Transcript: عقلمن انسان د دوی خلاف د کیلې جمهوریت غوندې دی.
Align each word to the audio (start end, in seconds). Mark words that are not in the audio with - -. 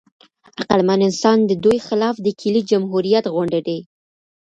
عقلمن 0.61 0.99
انسان 1.07 1.37
د 1.45 1.51
دوی 1.63 1.77
خلاف 1.87 2.15
د 2.21 2.27
کیلې 2.39 2.61
جمهوریت 2.71 3.25
غوندې 3.33 3.61
دی. 3.67 3.79